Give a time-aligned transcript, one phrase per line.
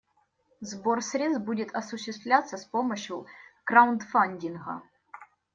[0.61, 3.27] Сбор средств будет осуществляться с помощью
[3.65, 4.81] краудфандинга.